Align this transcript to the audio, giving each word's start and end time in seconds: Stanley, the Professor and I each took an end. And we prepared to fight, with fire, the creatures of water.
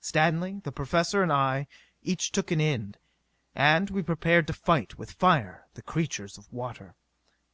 Stanley, 0.00 0.58
the 0.64 0.72
Professor 0.72 1.22
and 1.22 1.30
I 1.30 1.66
each 2.00 2.32
took 2.32 2.50
an 2.50 2.62
end. 2.62 2.96
And 3.54 3.90
we 3.90 4.02
prepared 4.02 4.46
to 4.46 4.54
fight, 4.54 4.96
with 4.96 5.12
fire, 5.12 5.66
the 5.74 5.82
creatures 5.82 6.38
of 6.38 6.50
water. 6.50 6.96